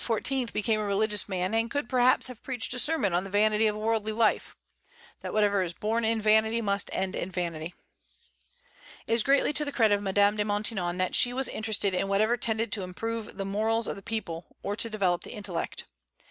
became 0.51 0.79
a 0.79 0.83
religious 0.83 1.29
man, 1.29 1.53
and 1.53 1.69
could 1.69 1.87
perhaps 1.87 2.25
have 2.25 2.41
preached 2.41 2.73
a 2.73 2.79
sermon 2.79 3.13
on 3.13 3.23
the 3.23 3.29
vanity 3.29 3.67
of 3.67 3.75
a 3.75 3.77
worldly 3.77 4.11
life, 4.11 4.55
that 5.19 5.31
whatever 5.31 5.61
is 5.61 5.73
born 5.73 6.03
in 6.03 6.19
vanity 6.19 6.59
must 6.59 6.89
end 6.91 7.15
in 7.15 7.29
vanity. 7.29 7.75
It 9.05 9.13
is 9.13 9.21
greatly 9.21 9.53
to 9.53 9.63
the 9.63 9.71
credit 9.71 9.93
of 9.93 10.01
Madame 10.01 10.37
de 10.37 10.43
Maintenon 10.43 10.97
that 10.97 11.13
she 11.13 11.33
was 11.33 11.47
interested 11.47 11.93
in 11.93 12.07
whatever 12.07 12.35
tended 12.35 12.71
to 12.71 12.81
improve 12.81 13.37
the 13.37 13.45
morals 13.45 13.85
of 13.85 13.95
the 13.95 14.01
people 14.01 14.47
or 14.63 14.75
to 14.75 14.89
develop 14.89 15.21
the 15.21 15.33
intellect. 15.33 15.85